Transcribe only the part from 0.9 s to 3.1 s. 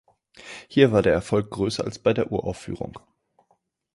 war der Erfolg größer als bei der Uraufführung.